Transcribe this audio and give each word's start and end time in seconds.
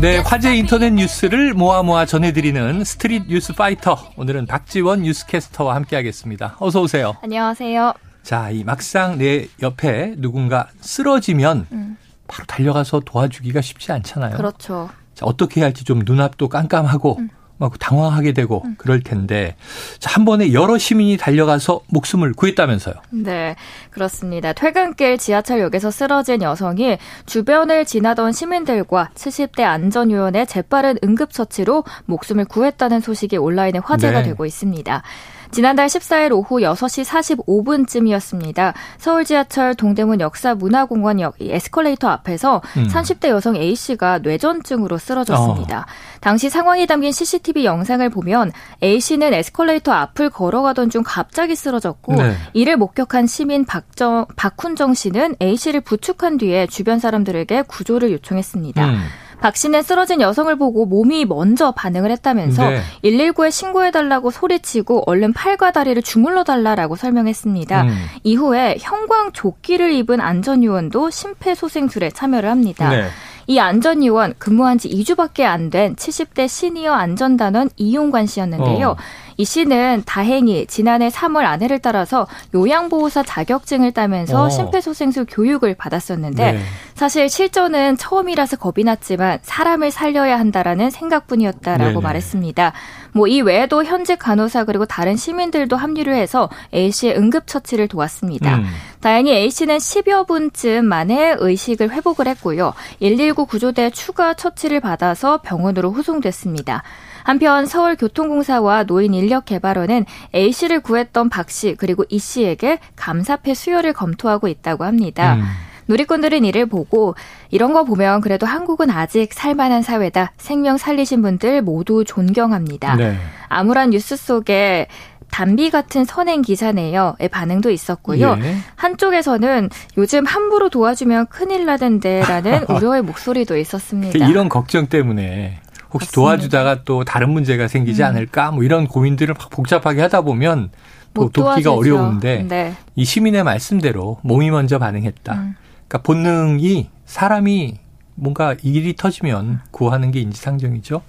네, 0.00 0.18
화제 0.18 0.56
인터넷 0.56 0.90
뉴스를 0.92 1.52
모아 1.52 1.82
모아 1.82 2.06
전해드리는 2.06 2.84
스트릿 2.84 3.26
뉴스 3.26 3.52
파이터. 3.52 4.12
오늘은 4.16 4.46
박지원 4.46 5.02
뉴스캐스터와 5.02 5.74
함께하겠습니다. 5.74 6.56
어서 6.58 6.80
오세요. 6.80 7.16
안녕하세요. 7.22 7.92
자, 8.22 8.50
이 8.50 8.64
막상 8.64 9.18
내 9.18 9.48
옆에 9.60 10.14
누군가 10.16 10.68
쓰러지면 10.80 11.66
음. 11.72 11.96
바로 12.28 12.46
달려가서 12.46 13.00
도와주기가 13.00 13.60
쉽지 13.60 13.92
않잖아요. 13.92 14.36
그렇죠. 14.36 14.88
자, 15.14 15.26
어떻게 15.26 15.60
해야 15.60 15.66
할지 15.66 15.84
좀 15.84 16.02
눈앞도 16.04 16.48
깜깜하고 16.48 17.18
음. 17.18 17.28
막 17.60 17.78
당황하게 17.78 18.32
되고 18.32 18.62
음. 18.64 18.74
그럴 18.78 19.02
텐데 19.02 19.54
자, 19.98 20.10
한 20.10 20.24
번에 20.24 20.54
여러 20.54 20.78
시민이 20.78 21.18
달려가서 21.18 21.82
목숨을 21.88 22.32
구했다면서요. 22.32 22.94
네, 23.10 23.54
그렇습니다. 23.90 24.54
퇴근길 24.54 25.18
지하철역에서 25.18 25.90
쓰러진 25.90 26.40
여성이 26.40 26.96
주변을 27.26 27.84
지나던 27.84 28.32
시민들과 28.32 29.10
70대 29.14 29.60
안전요원의 29.60 30.46
재빠른 30.46 30.96
응급처치로 31.04 31.84
목숨을 32.06 32.46
구했다는 32.46 33.00
소식이 33.00 33.36
온라인에 33.36 33.78
화제가 33.78 34.22
네. 34.22 34.28
되고 34.30 34.46
있습니다. 34.46 35.02
지난달 35.50 35.86
14일 35.86 36.32
오후 36.32 36.60
6시 36.60 37.04
45분쯤이었습니다. 37.04 38.72
서울 38.98 39.24
지하철 39.24 39.74
동대문 39.74 40.20
역사문화공원역 40.20 41.36
에스컬레이터 41.40 42.08
앞에서 42.08 42.62
음. 42.76 42.86
30대 42.86 43.28
여성 43.28 43.56
A씨가 43.56 44.18
뇌전증으로 44.20 44.98
쓰러졌습니다. 44.98 45.80
어. 45.80 45.84
당시 46.20 46.50
상황이 46.50 46.86
담긴 46.86 47.12
CCTV 47.12 47.64
영상을 47.64 48.08
보면 48.10 48.52
A씨는 48.82 49.34
에스컬레이터 49.34 49.92
앞을 49.92 50.30
걸어가던 50.30 50.90
중 50.90 51.02
갑자기 51.04 51.56
쓰러졌고 51.56 52.14
네. 52.14 52.34
이를 52.52 52.76
목격한 52.76 53.26
시민 53.26 53.64
박정, 53.64 54.26
박훈정 54.36 54.94
씨는 54.94 55.36
A씨를 55.42 55.80
부축한 55.80 56.38
뒤에 56.38 56.66
주변 56.66 56.98
사람들에게 56.98 57.62
구조를 57.62 58.12
요청했습니다. 58.12 58.86
음. 58.86 59.00
박 59.40 59.56
씨는 59.56 59.82
쓰러진 59.82 60.20
여성을 60.20 60.54
보고 60.56 60.86
몸이 60.86 61.24
먼저 61.24 61.72
반응을 61.72 62.10
했다면서 62.10 62.70
네. 62.70 62.80
119에 63.04 63.50
신고해달라고 63.50 64.30
소리치고 64.30 65.04
얼른 65.06 65.32
팔과 65.32 65.72
다리를 65.72 66.00
주물러 66.02 66.44
달라라고 66.44 66.96
설명했습니다. 66.96 67.82
음. 67.82 68.06
이후에 68.22 68.76
형광 68.80 69.32
조끼를 69.32 69.92
입은 69.92 70.20
안전요원도 70.20 71.10
심폐소생술에 71.10 72.10
참여를 72.10 72.48
합니다. 72.50 72.90
네. 72.90 73.08
이 73.46 73.58
안전요원 73.58 74.34
근무한 74.38 74.78
지 74.78 74.88
2주밖에 74.88 75.42
안 75.42 75.70
된 75.70 75.96
70대 75.96 76.46
시니어 76.48 76.92
안전단원 76.92 77.70
이용관 77.76 78.26
씨였는데요. 78.26 78.90
어. 78.90 78.96
이 79.40 79.44
씨는 79.46 80.02
다행히 80.04 80.66
지난해 80.66 81.08
3월 81.08 81.46
아내를 81.46 81.78
따라서 81.78 82.26
요양보호사 82.54 83.22
자격증을 83.22 83.92
따면서 83.92 84.44
어. 84.44 84.50
심폐소생술 84.50 85.24
교육을 85.30 85.74
받았었는데 85.76 86.52
네. 86.52 86.60
사실 86.94 87.30
실전은 87.30 87.96
처음이라서 87.96 88.58
겁이 88.58 88.84
났지만 88.84 89.38
사람을 89.40 89.92
살려야 89.92 90.38
한다라는 90.38 90.90
생각뿐이었다라고 90.90 91.90
네네. 91.90 92.00
말했습니다. 92.02 92.72
뭐 93.12 93.30
이 93.30 93.40
외에도 93.40 93.84
현직 93.84 94.18
간호사 94.18 94.64
그리고 94.64 94.84
다른 94.84 95.16
시민들도 95.16 95.76
합류를 95.76 96.14
해서 96.14 96.50
A 96.74 96.90
씨의 96.90 97.16
응급 97.16 97.46
처치를 97.46 97.88
도왔습니다. 97.88 98.56
음. 98.56 98.66
다행히 99.00 99.32
A 99.32 99.50
씨는 99.50 99.78
10여 99.78 100.26
분쯤 100.26 100.84
만에 100.84 101.36
의식을 101.38 101.90
회복을 101.90 102.26
했고요. 102.26 102.74
119 103.00 103.46
구조대 103.46 103.88
추가 103.90 104.34
처치를 104.34 104.80
받아서 104.80 105.40
병원으로 105.40 105.92
후송됐습니다. 105.92 106.82
한편 107.22 107.66
서울교통공사와 107.66 108.84
노인인력개발원은 108.84 110.06
A 110.34 110.52
씨를 110.52 110.80
구했던 110.80 111.28
박씨 111.28 111.76
그리고 111.78 112.04
이 112.08 112.18
씨에게 112.18 112.78
감사패 112.96 113.54
수여를 113.54 113.92
검토하고 113.92 114.48
있다고 114.48 114.84
합니다. 114.84 115.34
음. 115.34 115.42
누리꾼들은 115.88 116.44
이를 116.44 116.66
보고 116.66 117.16
이런 117.50 117.72
거 117.72 117.84
보면 117.84 118.20
그래도 118.20 118.46
한국은 118.46 118.90
아직 118.90 119.32
살만한 119.32 119.82
사회다. 119.82 120.32
생명 120.36 120.76
살리신 120.76 121.20
분들 121.20 121.62
모두 121.62 122.04
존경합니다. 122.04 122.94
네. 122.94 123.16
암울한 123.48 123.90
뉴스 123.90 124.16
속에 124.16 124.86
담비 125.30 125.70
같은 125.70 126.04
선행 126.04 126.42
기사네요의 126.42 127.28
반응도 127.30 127.70
있었고요. 127.70 128.36
예. 128.42 128.56
한쪽에서는 128.76 129.70
요즘 129.96 130.26
함부로 130.26 130.68
도와주면 130.68 131.26
큰일 131.28 131.66
나던데라는 131.66 132.66
우려의 132.70 133.02
목소리도 133.02 133.56
있었습니다. 133.56 134.26
이런 134.26 134.48
걱정 134.48 134.86
때문에 134.86 135.60
혹시 135.92 136.06
맞습니다. 136.06 136.14
도와주다가 136.14 136.84
또 136.84 137.04
다른 137.04 137.30
문제가 137.30 137.68
생기지 137.68 138.02
음. 138.02 138.08
않을까 138.08 138.50
뭐 138.50 138.62
이런 138.64 138.86
고민들을 138.86 139.34
복잡하게 139.34 140.02
하다 140.02 140.22
보면 140.22 140.70
또 141.14 141.28
돕기가 141.28 141.72
어려운데 141.72 142.44
네. 142.48 142.74
이 142.94 143.04
시민의 143.04 143.44
말씀대로 143.44 144.18
몸이 144.22 144.50
먼저 144.50 144.78
반응했다. 144.78 145.34
음. 145.34 145.56
그러니까 145.88 145.98
본능이 146.02 146.90
사람이 147.04 147.78
뭔가 148.14 148.54
일이 148.62 148.94
터지면 148.94 149.60
구하는 149.70 150.10
게 150.10 150.20
인지상정이죠. 150.20 151.02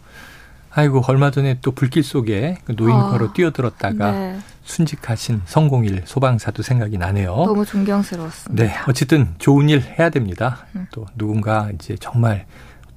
아이고 0.73 1.03
얼마 1.07 1.31
전에 1.31 1.57
또 1.61 1.71
불길 1.71 2.01
속에 2.03 2.57
그 2.63 2.73
노인과로 2.77 3.25
어, 3.25 3.33
뛰어들었다가 3.33 4.11
네. 4.11 4.39
순직하신 4.63 5.41
성공일 5.45 6.03
소방사도 6.05 6.63
생각이 6.63 6.97
나네요. 6.97 7.35
너무 7.35 7.65
존경스러웠습니다. 7.65 8.63
네, 8.63 8.73
어쨌든 8.87 9.33
좋은 9.37 9.67
일 9.67 9.81
해야 9.81 10.09
됩니다. 10.09 10.65
음. 10.75 10.87
또 10.91 11.05
누군가 11.17 11.69
이제 11.73 11.95
정말 11.99 12.45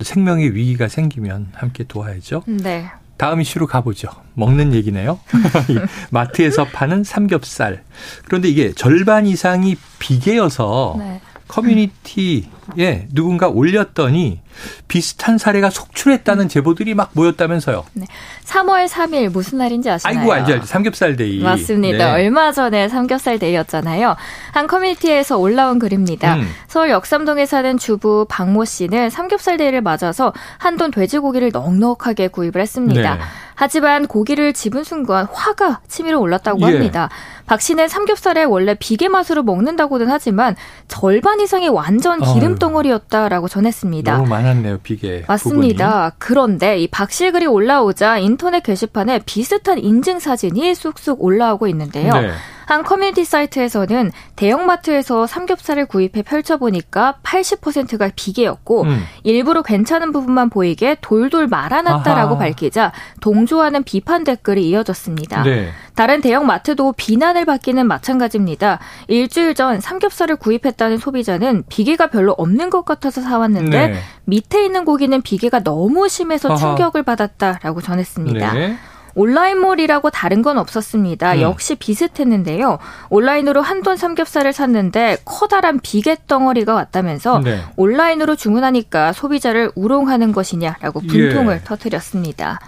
생명의 0.00 0.54
위기가 0.54 0.88
생기면 0.88 1.48
함께 1.54 1.84
도와야죠. 1.84 2.42
네. 2.46 2.90
다음 3.16 3.40
이슈로 3.40 3.66
가보죠. 3.66 4.08
먹는 4.34 4.74
얘기네요. 4.74 5.20
마트에서 6.10 6.64
파는 6.64 7.04
삼겹살. 7.04 7.82
그런데 8.24 8.48
이게 8.48 8.72
절반 8.72 9.26
이상이 9.26 9.76
비계여서 9.98 10.96
네. 10.98 11.20
커뮤니티에 11.46 13.08
누군가 13.12 13.48
올렸더니 13.48 14.40
비슷한 14.88 15.38
사례가 15.38 15.70
속출했다는 15.70 16.48
제보들이 16.48 16.94
막 16.94 17.10
모였다면서요. 17.12 17.84
네. 17.94 18.06
3월 18.44 18.88
3일 18.88 19.30
무슨 19.30 19.58
날인지 19.58 19.90
아시나요? 19.90 20.18
아이고 20.18 20.32
알죠, 20.32 20.52
알죠. 20.54 20.66
삼겹살 20.66 21.16
데이. 21.16 21.42
맞습니다. 21.42 21.98
네. 22.16 22.24
얼마 22.24 22.52
전에 22.52 22.88
삼겹살 22.88 23.38
데이였잖아요. 23.38 24.16
한 24.52 24.66
커뮤니티에서 24.66 25.38
올라온 25.38 25.78
글입니다. 25.78 26.36
음. 26.36 26.48
서울 26.68 26.90
역삼동에 26.90 27.46
사는 27.46 27.78
주부 27.78 28.26
박모 28.28 28.64
씨는 28.64 29.10
삼겹살 29.10 29.56
데이를 29.56 29.80
맞아서 29.80 30.32
한돈 30.58 30.90
돼지고기를 30.90 31.50
넉넉하게 31.52 32.28
구입을 32.28 32.60
했습니다. 32.60 33.14
네. 33.14 33.20
하지만 33.56 34.06
고기를 34.06 34.52
집은 34.52 34.82
순간 34.84 35.26
화가 35.32 35.80
치밀어 35.88 36.18
올랐다고 36.18 36.60
예. 36.62 36.64
합니다. 36.72 37.08
박 37.46 37.60
씨는 37.60 37.88
삼겹살에 37.88 38.42
원래 38.44 38.74
비계 38.74 39.08
맛으로 39.08 39.42
먹는다고는 39.42 40.10
하지만 40.10 40.56
절반 40.88 41.40
이상이 41.40 41.68
완전 41.68 42.20
기름 42.20 42.56
덩어리였다라고 42.56 43.48
전했습니다. 43.48 44.16
너무 44.16 44.28
많 44.28 44.43
았네요, 44.46 44.78
비계. 44.82 45.24
맞습니다. 45.26 46.10
부분이. 46.10 46.12
그런데 46.18 46.78
이 46.78 46.88
박 46.88 47.10
씨의 47.10 47.32
글이 47.32 47.46
올라오자 47.46 48.18
인터넷 48.18 48.62
게시판에 48.62 49.20
비슷한 49.26 49.78
인증 49.78 50.18
사진이 50.18 50.74
쑥쑥 50.74 51.22
올라오고 51.22 51.66
있는데요. 51.68 52.12
네. 52.12 52.30
한 52.66 52.82
커뮤니티 52.82 53.24
사이트에서는 53.24 54.12
대형마트에서 54.36 55.26
삼겹살을 55.26 55.86
구입해 55.86 56.22
펼쳐보니까 56.22 57.16
80%가 57.22 58.10
비계였고 58.14 58.82
음. 58.82 59.04
일부러 59.22 59.62
괜찮은 59.62 60.12
부분만 60.12 60.50
보이게 60.50 60.96
돌돌 61.00 61.46
말아놨다라고 61.46 62.34
아하. 62.34 62.38
밝히자 62.38 62.92
동조하는 63.20 63.82
비판 63.84 64.24
댓글이 64.24 64.68
이어졌습니다. 64.68 65.42
네. 65.42 65.70
다른 65.94 66.20
대형마트도 66.20 66.94
비난을 66.96 67.44
받기는 67.44 67.86
마찬가지입니다. 67.86 68.80
일주일 69.08 69.54
전 69.54 69.80
삼겹살을 69.80 70.36
구입했다는 70.36 70.98
소비자는 70.98 71.64
비계가 71.68 72.08
별로 72.08 72.32
없는 72.32 72.70
것 72.70 72.84
같아서 72.84 73.20
사왔는데 73.20 73.88
네. 73.88 73.94
밑에 74.24 74.64
있는 74.64 74.84
고기는 74.84 75.22
비계가 75.22 75.62
너무 75.62 76.08
심해서 76.08 76.56
충격을 76.56 77.02
받았다라고 77.04 77.80
전했습니다. 77.80 78.52
네. 78.54 78.76
온라인몰이라고 79.14 80.10
다른 80.10 80.42
건 80.42 80.58
없었습니다. 80.58 81.34
음. 81.34 81.40
역시 81.40 81.74
비슷했는데요. 81.74 82.78
온라인으로 83.10 83.62
한돈 83.62 83.96
삼겹살을 83.96 84.52
샀는데 84.52 85.18
커다란 85.24 85.80
비계 85.80 86.16
덩어리가 86.26 86.74
왔다면서 86.74 87.40
네. 87.40 87.60
온라인으로 87.76 88.36
주문하니까 88.36 89.12
소비자를 89.12 89.70
우롱하는 89.74 90.32
것이냐라고 90.32 91.00
분통을 91.00 91.54
예. 91.54 91.64
터뜨렸습니다. 91.64 92.60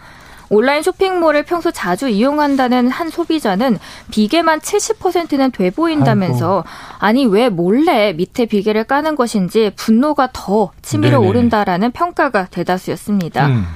온라인 0.48 0.82
쇼핑몰을 0.82 1.42
평소 1.42 1.70
자주 1.70 2.08
이용한다는 2.08 2.88
한 2.88 3.10
소비자는 3.10 3.78
비계만 4.10 4.60
70%는 4.60 5.50
돼 5.50 5.70
보인다면서 5.70 6.58
아이고. 6.58 6.68
아니 6.98 7.26
왜 7.26 7.48
몰래 7.48 8.12
밑에 8.12 8.46
비계를 8.46 8.84
까는 8.84 9.16
것인지 9.16 9.72
분노가 9.74 10.28
더 10.32 10.70
치밀어 10.82 11.18
네네. 11.18 11.28
오른다라는 11.28 11.90
평가가 11.90 12.46
대다수였습니다. 12.46 13.48
음. 13.48 13.66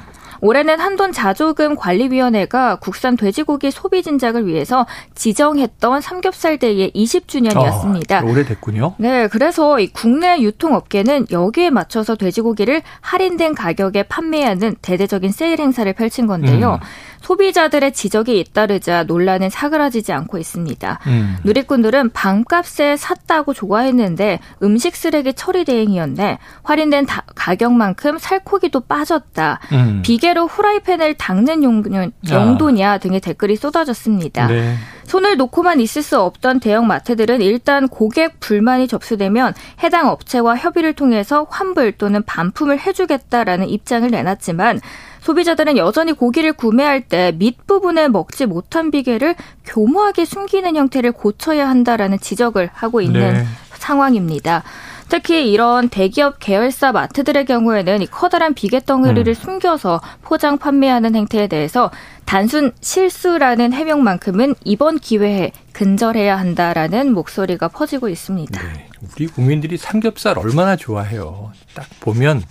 올해는 0.40 0.80
한돈 0.80 1.12
자조금 1.12 1.76
관리위원회가 1.76 2.76
국산 2.76 3.16
돼지고기 3.16 3.70
소비 3.70 4.02
진작을 4.02 4.46
위해서 4.46 4.86
지정했던 5.14 6.00
삼겹살 6.00 6.58
데이의 6.58 6.92
20주년이었습니다. 6.94 8.12
아, 8.12 8.24
오래됐군요. 8.24 8.94
네, 8.98 9.28
그래서 9.28 9.80
이 9.80 9.88
국내 9.88 10.40
유통업계는 10.40 11.26
여기에 11.30 11.70
맞춰서 11.70 12.16
돼지고기를 12.16 12.82
할인된 13.00 13.54
가격에 13.54 14.04
판매하는 14.04 14.76
대대적인 14.82 15.32
세일 15.32 15.60
행사를 15.60 15.90
펼친 15.92 16.26
건데요. 16.26 16.78
음. 16.82 16.86
소비자들의 17.20 17.92
지적이 17.92 18.40
잇따르자 18.40 19.04
논란은 19.04 19.50
사그라지지 19.50 20.12
않고 20.12 20.38
있습니다. 20.38 20.98
음. 21.06 21.36
누리꾼들은 21.44 22.10
방값에 22.10 22.96
샀다고 22.96 23.52
좋아했는데 23.52 24.40
음식 24.62 24.96
쓰레기 24.96 25.32
처리 25.34 25.64
대행이었네. 25.64 26.38
할인된 26.62 27.06
다, 27.06 27.24
가격만큼 27.34 28.18
살코기도 28.18 28.80
빠졌다. 28.80 29.60
음. 29.72 30.02
비계로 30.02 30.46
후라이팬을 30.46 31.14
닦는 31.14 31.62
용도, 31.62 32.70
냐 32.70 32.98
등의 32.98 33.20
댓글이 33.20 33.56
쏟아졌습니다. 33.56 34.46
네. 34.46 34.76
손을 35.04 35.36
놓고만 35.36 35.80
있을 35.80 36.02
수 36.02 36.20
없던 36.20 36.60
대형 36.60 36.86
마트들은 36.86 37.42
일단 37.42 37.88
고객 37.88 38.38
불만이 38.38 38.86
접수되면 38.86 39.54
해당 39.82 40.08
업체와 40.08 40.56
협의를 40.56 40.92
통해서 40.92 41.46
환불 41.50 41.92
또는 41.92 42.22
반품을 42.22 42.78
해주겠다라는 42.78 43.68
입장을 43.68 44.08
내놨지만 44.08 44.80
소비자들은 45.20 45.76
여전히 45.76 46.12
고기를 46.12 46.52
구매할 46.52 47.02
때 47.02 47.32
밑부분에 47.36 48.08
먹지 48.08 48.46
못한 48.46 48.90
비계를 48.90 49.34
교모하게 49.64 50.24
숨기는 50.24 50.74
형태를 50.76 51.12
고쳐야 51.12 51.68
한다라는 51.68 52.18
지적을 52.20 52.70
하고 52.72 53.00
있는 53.00 53.34
네. 53.34 53.44
상황입니다. 53.74 54.62
특히 55.08 55.50
이런 55.50 55.88
대기업 55.88 56.38
계열사 56.38 56.92
마트들의 56.92 57.44
경우에는 57.44 58.00
이 58.00 58.06
커다란 58.06 58.54
비계 58.54 58.78
덩어리를 58.78 59.28
음. 59.28 59.34
숨겨서 59.34 60.00
포장 60.22 60.56
판매하는 60.56 61.16
행태에 61.16 61.48
대해서 61.48 61.90
단순 62.24 62.70
실수라는 62.80 63.72
해명만큼은 63.72 64.54
이번 64.64 65.00
기회에 65.00 65.50
근절해야 65.72 66.38
한다라는 66.38 67.12
목소리가 67.12 67.66
퍼지고 67.66 68.08
있습니다. 68.08 68.62
네. 68.62 68.86
우리 69.16 69.26
국민들이 69.26 69.76
삼겹살 69.76 70.38
얼마나 70.38 70.76
좋아해요. 70.76 71.50
딱 71.74 71.86
보면 71.98 72.44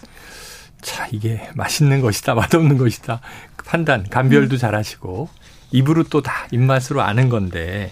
자 0.81 1.07
이게 1.11 1.49
맛있는 1.55 2.01
것이다 2.01 2.35
맛없는 2.35 2.77
것이다 2.77 3.21
판단 3.65 4.07
감별도 4.09 4.55
음. 4.55 4.57
잘하시고 4.57 5.29
입으로 5.71 6.03
또 6.03 6.21
다 6.21 6.47
입맛으로 6.51 7.01
아는 7.01 7.29
건데 7.29 7.91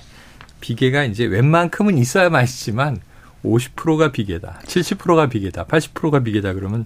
비계가 0.61 1.03
이제 1.03 1.25
웬만큼은 1.25 1.97
있어야 1.97 2.29
맛있지만 2.29 2.99
50%가 3.45 4.11
비계다, 4.11 4.59
70%가 4.65 5.27
비계다, 5.27 5.65
80%가 5.65 6.21
비계다 6.21 6.53
그러면 6.53 6.85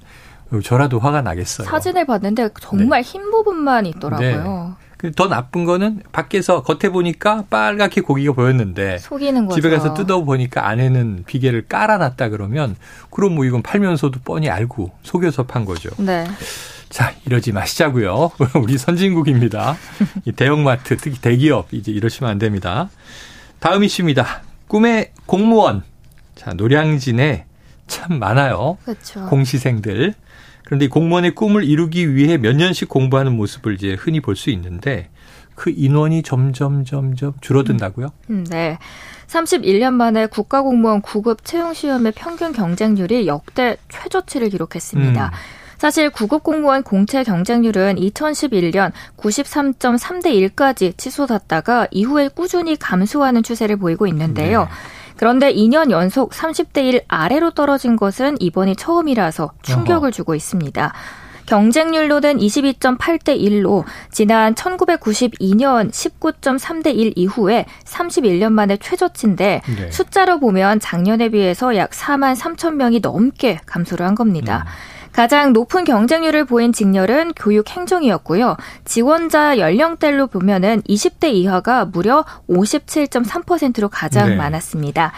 저라도 0.63 0.99
화가 0.99 1.21
나겠어요. 1.21 1.65
사진을 1.67 2.05
봤는데 2.05 2.49
정말 2.59 3.01
네. 3.03 3.09
흰 3.09 3.31
부분만 3.31 3.85
있더라고요. 3.85 4.75
네. 4.77 4.85
그더 5.01 5.27
나쁜 5.27 5.65
거는 5.65 6.03
밖에서 6.11 6.61
겉에 6.61 6.91
보니까 6.91 7.45
빨갛게 7.49 8.01
고기가 8.01 8.33
보였는데 8.33 8.99
속이는 8.99 9.47
거죠. 9.47 9.59
집에 9.59 9.71
가서 9.75 9.95
뜯어 9.95 10.23
보니까 10.23 10.67
안에는 10.67 11.23
비계를 11.25 11.67
깔아놨다 11.67 12.29
그러면 12.29 12.75
그럼 13.09 13.33
뭐 13.33 13.43
이건 13.45 13.63
팔면서도 13.63 14.19
뻔히 14.23 14.47
알고 14.47 14.91
속여서 15.01 15.47
판 15.47 15.65
거죠. 15.65 15.89
네. 15.97 16.27
자, 16.89 17.15
이러지 17.25 17.51
마시자고요. 17.51 18.29
우리 18.61 18.77
선진국입니다. 18.77 19.75
이 20.25 20.33
대형마트, 20.33 20.97
특히 20.97 21.19
대기업 21.19 21.73
이제 21.73 21.91
이러시면 21.91 22.29
안 22.29 22.37
됩니다. 22.37 22.87
다음 23.59 23.83
이슈입니다. 23.83 24.43
꿈의 24.67 25.13
공무원. 25.25 25.81
자, 26.35 26.53
노량진에 26.53 27.45
참 27.87 28.19
많아요. 28.19 28.77
그렇죠. 28.83 29.25
공시생들. 29.25 30.13
그런데 30.71 30.87
공무원의 30.87 31.35
꿈을 31.35 31.65
이루기 31.65 32.15
위해 32.15 32.37
몇 32.37 32.55
년씩 32.55 32.87
공부하는 32.87 33.35
모습을 33.35 33.73
이제 33.73 33.93
흔히 33.99 34.21
볼 34.21 34.37
수 34.37 34.49
있는데 34.51 35.09
그 35.53 35.69
인원이 35.69 36.23
점점 36.23 36.85
점점 36.85 37.33
줄어든다고요? 37.41 38.07
음, 38.29 38.45
네. 38.49 38.77
31년 39.27 39.91
만에 39.91 40.27
국가공무원 40.27 41.01
9급 41.01 41.39
채용 41.43 41.73
시험의 41.73 42.13
평균 42.15 42.53
경쟁률이 42.53 43.27
역대 43.27 43.75
최저치를 43.89 44.47
기록했습니다. 44.47 45.25
음. 45.25 45.31
사실 45.77 46.09
9급 46.09 46.43
공무원 46.43 46.83
공채 46.83 47.25
경쟁률은 47.25 47.97
2011년 47.97 48.93
93.3대 49.17 50.27
1까지 50.55 50.97
치솟았다가 50.97 51.87
이후에 51.91 52.29
꾸준히 52.29 52.77
감소하는 52.77 53.43
추세를 53.43 53.75
보이고 53.75 54.07
있는데요. 54.07 54.61
네. 54.61 54.69
그런데 55.21 55.53
2년 55.53 55.91
연속 55.91 56.31
30대 56.31 56.83
1 56.83 57.01
아래로 57.07 57.51
떨어진 57.51 57.95
것은 57.95 58.37
이번이 58.39 58.75
처음이라서 58.75 59.51
충격을 59.61 60.11
주고 60.11 60.33
있습니다. 60.33 60.93
경쟁률로는 61.45 62.39
22.8대 62.39 63.39
1로 63.39 63.83
지난 64.09 64.55
1992년 64.55 65.91
19.3대 65.91 66.95
1 66.95 67.13
이후에 67.15 67.67
31년 67.85 68.51
만에 68.51 68.77
최저치인데 68.77 69.61
네. 69.63 69.91
숫자로 69.91 70.39
보면 70.39 70.79
작년에 70.79 71.29
비해서 71.29 71.75
약 71.75 71.91
4만 71.91 72.35
3천 72.35 72.73
명이 72.73 73.01
넘게 73.01 73.59
감소를 73.67 74.03
한 74.03 74.15
겁니다. 74.15 74.65
음. 74.65 75.00
가장 75.11 75.53
높은 75.53 75.83
경쟁률을 75.83 76.45
보인 76.45 76.71
직렬은 76.71 77.33
교육 77.35 77.69
행정이었고요. 77.69 78.55
지원자 78.85 79.57
연령대로 79.57 80.27
보면은 80.27 80.81
20대 80.83 81.31
이하가 81.33 81.85
무려 81.85 82.25
57.3%로 82.49 83.89
가장 83.89 84.29
네. 84.29 84.35
많았습니다. 84.35 85.11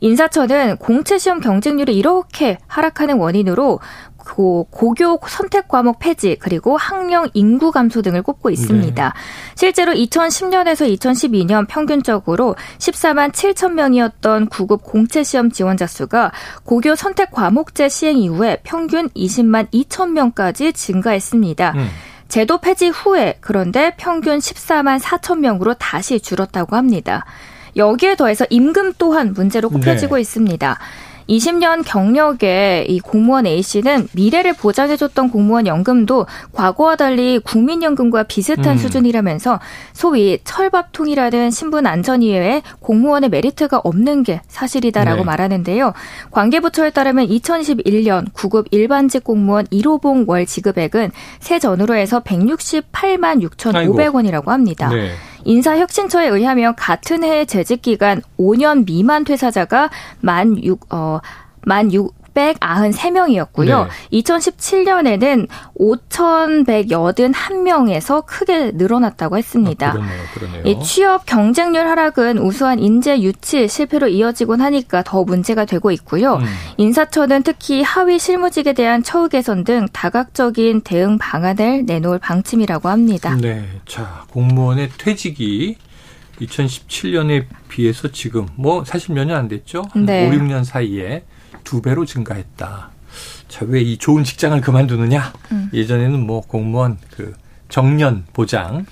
인사처는 0.00 0.78
공채 0.78 1.16
시험 1.16 1.40
경쟁률이 1.40 1.96
이렇게 1.96 2.58
하락하는 2.66 3.18
원인으로 3.18 3.78
고, 4.24 4.66
고교 4.70 5.20
선택 5.26 5.68
과목 5.68 5.98
폐지 5.98 6.36
그리고 6.38 6.76
학령 6.76 7.28
인구 7.34 7.70
감소 7.70 8.02
등을 8.02 8.22
꼽고 8.22 8.50
있습니다. 8.50 9.04
네. 9.04 9.20
실제로 9.54 9.92
2010년에서 9.92 10.88
2012년 10.96 11.66
평균적으로 11.68 12.56
14만 12.78 13.32
7천 13.32 13.72
명이었던 13.72 14.48
9급 14.48 14.82
공채 14.82 15.22
시험 15.22 15.50
지원자 15.50 15.86
수가 15.86 16.32
고교 16.64 16.94
선택 16.94 17.30
과목제 17.30 17.88
시행 17.88 18.18
이후에 18.18 18.58
평균 18.62 19.08
20만 19.10 19.70
2천 19.70 20.10
명까지 20.10 20.72
증가했습니다. 20.72 21.72
음. 21.76 21.88
제도 22.28 22.58
폐지 22.58 22.88
후에 22.88 23.36
그런데 23.40 23.92
평균 23.98 24.38
14만 24.38 24.98
4천 25.00 25.40
명으로 25.40 25.74
다시 25.74 26.18
줄었다고 26.18 26.76
합니다. 26.76 27.26
여기에 27.76 28.16
더해서 28.16 28.46
임금 28.48 28.94
또한 28.98 29.32
문제로 29.32 29.68
꼽혀지고 29.68 30.16
네. 30.16 30.22
있습니다. 30.22 30.78
20년 31.32 31.82
경력의 31.84 32.90
이 32.90 33.00
공무원 33.00 33.46
A씨는 33.46 34.08
미래를 34.12 34.52
보장해줬던 34.52 35.30
공무원 35.30 35.66
연금도 35.66 36.26
과거와 36.52 36.96
달리 36.96 37.38
국민연금과 37.38 38.24
비슷한 38.24 38.72
음. 38.72 38.78
수준이라면서 38.78 39.58
소위 39.94 40.38
철밥통이라는 40.44 41.50
신분 41.50 41.86
안전 41.86 42.22
이외에 42.22 42.62
공무원의 42.80 43.30
메리트가 43.30 43.80
없는 43.82 44.24
게 44.24 44.42
사실이다라고 44.48 45.20
네. 45.20 45.24
말하는데요. 45.24 45.92
관계부처에 46.30 46.90
따르면 46.90 47.28
2021년 47.28 48.30
9급 48.32 48.66
일반직 48.70 49.24
공무원 49.24 49.64
1호봉 49.66 50.28
월 50.28 50.44
지급액은 50.44 51.12
새 51.40 51.58
전후로 51.58 51.94
해서 51.94 52.20
168만 52.20 53.42
6,500원이라고 53.48 54.46
합니다. 54.48 54.88
네. 54.90 55.12
인사혁신처에 55.44 56.28
의하면 56.28 56.74
같은 56.76 57.24
해의 57.24 57.46
재직 57.46 57.82
기간 57.82 58.22
5년 58.38 58.86
미만 58.86 59.24
퇴사자가 59.24 59.90
만 60.20 60.62
6, 60.62 60.92
어, 60.92 61.20
만 61.62 61.92
6, 61.92 62.14
693명이었고요. 62.34 63.88
네. 64.10 64.20
2017년에는 64.20 65.48
5,181명에서 65.78 68.24
크게 68.26 68.72
늘어났다고 68.74 69.36
했습니다. 69.38 69.88
아, 69.88 69.92
그러네요, 69.92 70.22
그러네요. 70.34 70.62
이 70.64 70.82
취업 70.82 71.26
경쟁률 71.26 71.86
하락은 71.86 72.38
우수한 72.38 72.78
인재 72.78 73.20
유치 73.20 73.68
실패로 73.68 74.08
이어지곤 74.08 74.60
하니까 74.60 75.02
더 75.02 75.24
문제가 75.24 75.64
되고 75.64 75.90
있고요. 75.92 76.34
음. 76.36 76.44
인사처는 76.78 77.42
특히 77.42 77.82
하위 77.82 78.18
실무직에 78.18 78.72
대한 78.72 79.02
처우 79.02 79.28
개선 79.28 79.64
등 79.64 79.86
다각적인 79.92 80.82
대응 80.82 81.18
방안을 81.18 81.84
내놓을 81.86 82.18
방침이라고 82.18 82.88
합니다. 82.88 83.36
네. 83.40 83.64
자, 83.86 84.24
공무원의 84.30 84.90
퇴직이 84.98 85.76
2017년에 86.40 87.44
비해서 87.68 88.08
지금 88.10 88.46
뭐 88.56 88.84
사실 88.84 89.14
몇 89.14 89.24
년 89.26 89.38
안 89.38 89.48
됐죠? 89.48 89.84
네. 89.94 90.28
5, 90.28 90.32
6년 90.32 90.64
사이에 90.64 91.24
두 91.64 91.82
배로 91.82 92.04
증가했다. 92.04 92.90
자, 93.48 93.64
왜 93.68 93.82
이 93.82 93.98
좋은 93.98 94.24
직장을 94.24 94.58
그만두느냐? 94.60 95.32
음. 95.52 95.70
예전에는 95.72 96.20
뭐 96.26 96.40
공무원 96.40 96.98
그 97.10 97.34
정년 97.68 98.24
보장 98.32 98.86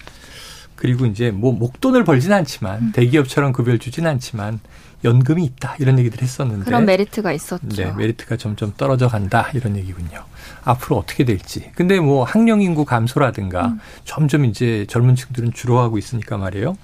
그리고 0.77 1.07
이제 1.07 1.31
뭐 1.31 1.53
목돈을 1.53 2.05
벌진 2.05 2.33
않지만 2.33 2.79
음. 2.81 2.93
대기업처럼 2.93 3.53
급여를 3.53 3.79
주진 3.79 4.07
않지만 4.07 4.61
연금이 5.03 5.45
있다 5.45 5.77
이런 5.79 5.99
얘기들 5.99 6.21
했었는데 6.21 6.65
그런 6.67 6.85
메리트가 6.85 7.33
있었죠. 7.33 7.69
네, 7.69 7.91
메리트가 7.93 8.37
점점 8.37 8.75
떨어져 8.77 9.09
간다 9.09 9.49
이런 9.55 9.77
얘기군요. 9.77 10.25
앞으로 10.65 10.99
어떻게 10.99 11.25
될지. 11.25 11.71
근데 11.75 11.99
뭐 12.01 12.25
학령 12.25 12.61
인구 12.61 12.85
감소라든가 12.85 13.69
음. 13.69 13.81
점점 14.05 14.45
이제 14.45 14.85
젊은 14.91 15.17
층들은 15.17 15.55
줄어가고 15.55 15.97
있으니까 15.97 16.37
말이에요. 16.37 16.77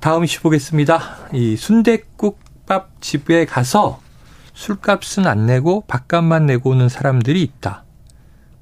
다음 0.00 0.24
이슈 0.24 0.40
보겠습니다. 0.40 1.28
이 1.34 1.56
순대국밥 1.56 3.02
집에 3.02 3.44
가서 3.44 4.00
술값은 4.56 5.26
안 5.26 5.46
내고 5.46 5.84
밥값만 5.86 6.46
내고 6.46 6.70
오는 6.70 6.88
사람들이 6.88 7.42
있다. 7.42 7.84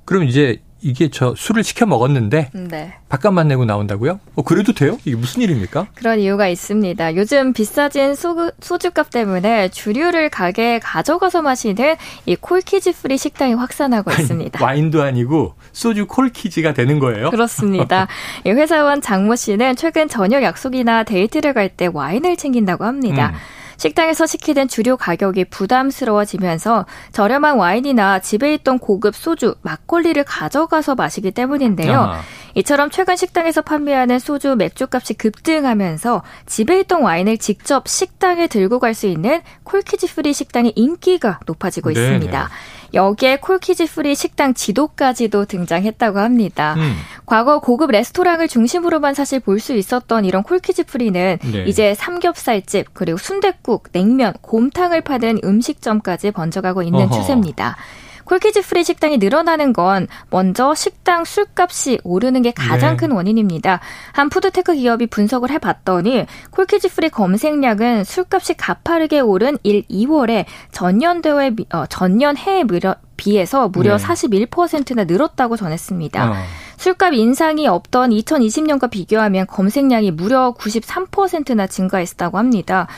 그럼 0.04 0.24
이제 0.24 0.60
이게 0.82 1.08
저 1.08 1.34
술을 1.34 1.64
시켜 1.64 1.86
먹었는데 1.86 2.50
네. 2.52 2.94
밥값만 3.08 3.48
내고 3.48 3.64
나온다고요? 3.64 4.20
어, 4.34 4.42
그래도 4.42 4.74
돼요? 4.74 4.98
이게 5.06 5.16
무슨 5.16 5.40
일입니까? 5.40 5.86
그런 5.94 6.18
이유가 6.18 6.46
있습니다. 6.48 7.16
요즘 7.16 7.54
비싸진 7.54 8.14
소, 8.14 8.50
소주값 8.60 9.08
때문에 9.08 9.68
주류를 9.70 10.28
가게에 10.28 10.80
가져가서 10.80 11.40
마시는 11.40 11.94
이 12.26 12.36
corkage 12.36 12.92
free 13.00 13.16
식당이 13.16 13.54
확산하고 13.54 14.10
있습니다. 14.10 14.62
와인도 14.62 15.00
아니고 15.02 15.54
소주 15.72 16.06
corkage가 16.06 16.74
되는 16.74 16.98
거예요? 16.98 17.30
그렇습니다. 17.30 18.06
회사원 18.44 19.00
장모 19.00 19.36
씨는 19.36 19.76
최근 19.76 20.08
저녁 20.08 20.42
약속이나 20.42 21.04
데이트를 21.04 21.54
갈 21.54 21.70
때 21.74 21.88
와인을 21.90 22.36
챙긴다고 22.36 22.84
합니다. 22.84 23.28
음. 23.32 23.63
식당에서 23.84 24.24
시키던 24.26 24.68
주류 24.68 24.96
가격이 24.96 25.44
부담스러워지면서 25.46 26.86
저렴한 27.12 27.58
와인이나 27.58 28.20
집에 28.20 28.54
있던 28.54 28.78
고급 28.78 29.14
소주, 29.14 29.56
막걸리를 29.60 30.24
가져가서 30.24 30.94
마시기 30.94 31.30
때문인데요. 31.32 32.00
아. 32.00 32.20
이처럼 32.54 32.88
최근 32.88 33.14
식당에서 33.16 33.60
판매하는 33.60 34.18
소주, 34.18 34.56
맥주 34.56 34.86
값이 34.90 35.14
급등하면서 35.14 36.22
집에 36.46 36.80
있던 36.80 37.02
와인을 37.02 37.36
직접 37.36 37.86
식당에 37.86 38.46
들고 38.46 38.78
갈 38.78 38.94
수 38.94 39.08
있는 39.08 39.42
corkage 39.64 40.14
free 40.14 40.32
식당의 40.32 40.72
인기가 40.76 41.40
높아지고 41.46 41.92
네네. 41.92 42.06
있습니다. 42.06 42.48
여기에 42.94 43.36
corkage 43.38 43.86
free 43.86 44.14
식당 44.14 44.54
지도까지도 44.54 45.44
등장했다고 45.46 46.20
합니다. 46.20 46.74
음. 46.78 46.94
과거 47.26 47.58
고급 47.60 47.90
레스토랑을 47.90 48.48
중심으로만 48.48 49.14
사실 49.14 49.40
볼 49.40 49.58
수 49.58 49.72
있었던 49.74 50.24
이런 50.24 50.42
corkage 50.42 50.84
free는 50.84 51.38
네. 51.42 51.64
이제 51.66 51.94
삼겹살집 51.94 52.88
그리고 52.92 53.16
순댓국, 53.18 53.92
냉면, 53.92 54.34
곰탕을 54.42 55.00
파는 55.00 55.40
음식점까지 55.42 56.30
번져가고 56.32 56.82
있는 56.82 57.04
어허. 57.06 57.14
추세입니다. 57.20 57.76
corkage 58.24 58.62
free 58.62 58.84
식당이 58.84 59.18
늘어나는 59.18 59.72
건 59.72 60.06
먼저 60.30 60.74
식당 60.74 61.24
술값이 61.24 62.00
오르는 62.04 62.42
게 62.42 62.52
가장 62.52 62.92
네. 62.92 62.96
큰 62.96 63.12
원인입니다. 63.12 63.80
한 64.12 64.28
food 64.28 64.51
tech 64.51 64.74
기업이 64.74 65.06
분석을 65.06 65.50
해봤더니 65.50 66.26
corkage 66.50 66.88
free 66.94 67.08
검색량은 67.08 68.04
술값이 68.04 68.54
가파르게 68.54 69.20
오른 69.20 69.58
1, 69.62 69.82
2월에 69.88 70.44
전년도에 70.72 71.52
어, 71.72 71.86
전년 71.86 72.36
해에 72.36 72.64
무려 72.64 72.96
비해서 73.16 73.68
무려 73.68 73.96
네. 73.96 74.04
41%나 74.04 75.04
늘었다고 75.04 75.56
전했습니다. 75.56 76.30
어. 76.30 76.34
술값 76.76 77.14
인상이 77.14 77.66
없던 77.66 78.10
2020년과 78.10 78.90
비교하면 78.90 79.46
검색량이 79.46 80.10
무려 80.10 80.54
93%나 80.58 81.66
증가했다고 81.66 82.38
합니다. 82.38 82.88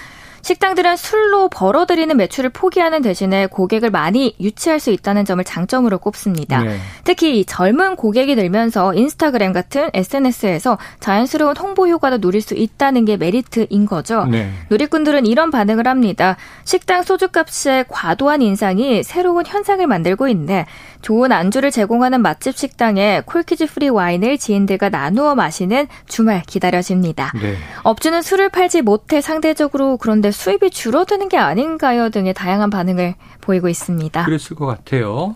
식당들은 0.46 0.94
술로 0.94 1.48
벌어들이는 1.48 2.16
매출을 2.16 2.50
포기하는 2.50 3.02
대신에 3.02 3.46
고객을 3.46 3.90
많이 3.90 4.36
유치할 4.38 4.78
수 4.78 4.92
있다는 4.92 5.24
점을 5.24 5.42
장점으로 5.42 5.98
꼽습니다. 5.98 6.62
네. 6.62 6.78
특히 7.02 7.44
젊은 7.44 7.96
고객이 7.96 8.36
늘면서 8.36 8.94
인스타그램 8.94 9.52
같은 9.52 9.90
SNS에서 9.92 10.78
자연스러운 11.00 11.56
홍보 11.56 11.88
효과도 11.88 12.18
누릴 12.18 12.42
수 12.42 12.54
있다는 12.54 13.06
게 13.06 13.16
메리트인 13.16 13.86
거죠. 13.86 14.24
네. 14.26 14.52
누리꾼들은 14.70 15.26
이런 15.26 15.50
반응을 15.50 15.88
합니다. 15.88 16.36
식당 16.64 17.02
소주값의 17.02 17.86
과도한 17.88 18.40
인상이 18.40 19.02
새로운 19.02 19.44
현상을 19.44 19.84
만들고 19.84 20.28
있네. 20.28 20.66
좋은 21.02 21.32
안주를 21.32 21.72
제공하는 21.72 22.22
맛집 22.22 22.56
식당에 22.56 23.22
corkage 23.26 23.66
free 23.66 23.88
와인을 23.88 24.38
지인들과 24.38 24.90
나누어 24.90 25.34
마시는 25.34 25.88
주말 26.06 26.42
기다려집니다. 26.46 27.32
네. 27.34 27.56
업주는 27.82 28.22
술을 28.22 28.48
팔지 28.50 28.82
못해 28.82 29.20
상대적으로 29.20 29.96
그런데 29.96 30.30
수입이 30.36 30.70
줄어드는 30.70 31.28
게 31.28 31.38
아닌가요? 31.38 32.10
등의 32.10 32.34
다양한 32.34 32.70
반응을 32.70 33.14
보이고 33.40 33.68
있습니다. 33.68 34.24
그랬을 34.24 34.54
것 34.56 34.66
같아요. 34.66 35.34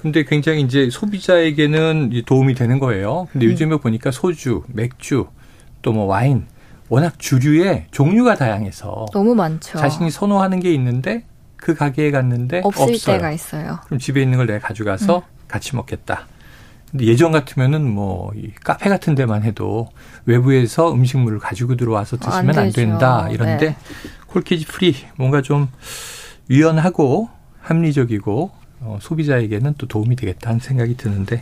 근데 0.00 0.22
굉장히 0.24 0.60
이제 0.60 0.90
소비자에게는 0.90 2.22
도움이 2.26 2.54
되는 2.54 2.78
거예요. 2.78 3.26
근데 3.32 3.46
음. 3.46 3.50
요즘에 3.52 3.76
보니까 3.78 4.10
소주, 4.10 4.62
맥주, 4.68 5.26
또 5.82 5.92
뭐 5.92 6.04
와인, 6.04 6.46
워낙 6.88 7.18
주류의 7.18 7.86
종류가 7.90 8.36
다양해서 8.36 9.06
너무 9.12 9.34
많죠. 9.34 9.78
자신이 9.78 10.10
선호하는 10.10 10.60
게 10.60 10.72
있는데 10.74 11.24
그 11.56 11.74
가게에 11.74 12.10
갔는데 12.10 12.60
없을 12.64 12.82
없어요. 12.94 13.16
때가 13.16 13.32
있어요. 13.32 13.78
그럼 13.86 13.98
집에 13.98 14.20
있는 14.22 14.36
걸 14.36 14.46
내가 14.46 14.58
가져가서 14.68 15.16
음. 15.18 15.22
같이 15.48 15.74
먹겠다. 15.76 16.26
근데 16.90 17.06
예전 17.06 17.32
같으면은 17.32 17.90
뭐 17.90 18.30
이 18.36 18.50
카페 18.62 18.88
같은 18.90 19.14
데만 19.14 19.42
해도 19.42 19.88
외부에서 20.26 20.92
음식물을 20.92 21.38
가지고 21.38 21.76
들어와서 21.76 22.18
드시면 22.18 22.50
안, 22.50 22.58
안 22.66 22.72
된다 22.72 23.28
이런데 23.30 23.66
네. 23.70 23.76
corkage 24.34 24.66
free 24.66 24.96
뭔가 25.16 25.42
좀 25.42 25.68
유연하고 26.50 27.28
합리적이고 27.60 28.50
어, 28.80 28.98
소비자에게는 29.00 29.74
또 29.78 29.86
도움이 29.86 30.16
되겠다 30.16 30.50
하는 30.50 30.60
생각이 30.60 30.96
드는데 30.96 31.40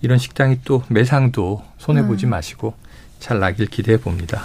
이런 0.00 0.18
식당이 0.18 0.60
또 0.64 0.82
매상도 0.88 1.62
손해 1.76 2.06
보지 2.06 2.26
음. 2.26 2.30
마시고 2.30 2.74
잘 3.18 3.38
나길 3.38 3.66
기대해 3.66 3.98
봅니다. 3.98 4.42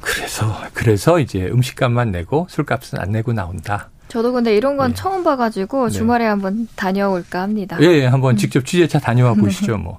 그래서 0.00 0.52
그래서 0.74 1.20
이제 1.20 1.46
음식값만 1.46 2.10
내고 2.10 2.46
술값은 2.50 2.98
안 2.98 3.12
내고 3.12 3.32
나온다. 3.32 3.90
저도 4.08 4.32
근데 4.32 4.56
이런 4.56 4.76
건 4.76 4.90
네. 4.90 4.94
처음 4.94 5.22
봐가지고 5.22 5.88
네. 5.88 5.96
주말에 5.96 6.24
네. 6.24 6.30
한번 6.30 6.68
다녀올까 6.74 7.42
합니다. 7.42 7.78
예, 7.80 7.86
예 7.86 8.06
한번 8.06 8.34
음. 8.34 8.36
직접 8.36 8.64
취재차 8.64 8.98
다녀와 8.98 9.34
보시죠, 9.38 9.78
뭐. 9.78 9.98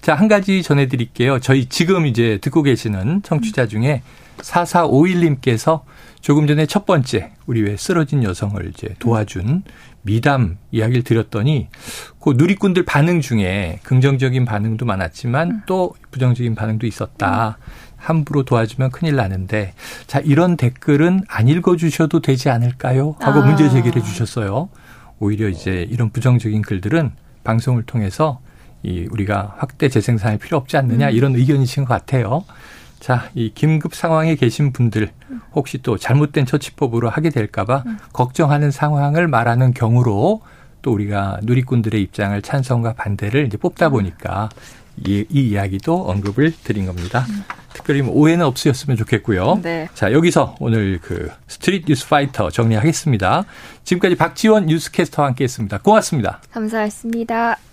자, 0.00 0.14
한 0.14 0.28
가지 0.28 0.62
전해드릴게요. 0.62 1.40
저희 1.40 1.66
지금 1.66 2.06
이제 2.06 2.38
듣고 2.40 2.62
계시는 2.62 3.22
청취자 3.22 3.66
중에 3.68 4.02
4451님께서 4.38 5.82
조금 6.20 6.46
전에 6.46 6.66
첫 6.66 6.86
번째 6.86 7.32
우리 7.46 7.62
왜 7.62 7.76
쓰러진 7.76 8.22
여성을 8.22 8.64
이제 8.68 8.94
도와준 8.98 9.62
미담 10.02 10.58
이야기를 10.70 11.02
드렸더니 11.02 11.68
그 12.20 12.34
누리꾼들 12.36 12.84
반응 12.84 13.20
중에 13.20 13.80
긍정적인 13.82 14.44
반응도 14.44 14.86
많았지만 14.86 15.50
음. 15.50 15.62
또 15.66 15.94
부정적인 16.10 16.54
반응도 16.54 16.86
있었다. 16.86 17.58
함부로 17.96 18.44
도와주면 18.44 18.90
큰일 18.90 19.16
나는데 19.16 19.74
자 20.06 20.20
이런 20.20 20.56
댓글은 20.56 21.24
안 21.28 21.48
읽어주셔도 21.48 22.20
되지 22.20 22.48
않을까요? 22.48 23.16
하고 23.20 23.40
아. 23.40 23.46
문제 23.46 23.68
제기를 23.68 24.00
해주셨어요. 24.00 24.70
오히려 25.18 25.48
이제 25.48 25.86
이런 25.90 26.10
부정적인 26.10 26.62
글들은 26.62 27.12
방송을 27.44 27.82
통해서 27.82 28.40
이 28.82 29.06
우리가 29.10 29.56
확대 29.58 29.90
재생산할 29.90 30.38
필요 30.38 30.56
없지 30.56 30.78
않느냐 30.78 31.10
음. 31.10 31.14
이런 31.14 31.34
의견이신 31.34 31.84
것 31.84 31.92
같아요. 31.92 32.44
자, 33.00 33.30
이 33.34 33.50
긴급 33.54 33.94
상황에 33.94 34.36
계신 34.36 34.72
분들 34.72 35.10
혹시 35.54 35.78
또 35.78 35.96
잘못된 35.96 36.46
처치법으로 36.46 37.08
하게 37.08 37.30
될까봐 37.30 37.84
음. 37.86 37.98
걱정하는 38.12 38.70
상황을 38.70 39.26
말하는 39.26 39.72
경우로 39.72 40.42
또 40.82 40.92
우리가 40.92 41.40
누리꾼들의 41.42 42.00
입장을 42.00 42.40
찬성과 42.42 42.94
반대를 42.94 43.46
이제 43.46 43.56
뽑다 43.56 43.88
음. 43.88 43.92
보니까 43.92 44.50
이, 45.06 45.24
이 45.30 45.48
이야기도 45.48 46.08
언급을 46.08 46.52
드린 46.62 46.86
겁니다. 46.86 47.26
음. 47.30 47.44
특별히 47.72 48.02
뭐 48.02 48.14
오해는 48.14 48.44
없으셨으면 48.44 48.96
좋겠고요. 48.98 49.60
네. 49.62 49.88
자, 49.94 50.12
여기서 50.12 50.56
오늘 50.60 50.98
그 51.00 51.30
스트릿 51.46 51.86
뉴스 51.86 52.06
파이터 52.08 52.50
정리하겠습니다. 52.50 53.44
지금까지 53.84 54.16
박지원 54.16 54.66
뉴스캐스터와 54.66 55.28
함께 55.28 55.44
했습니다. 55.44 55.78
고맙습니다. 55.78 56.40
감사했습니다. 56.50 57.69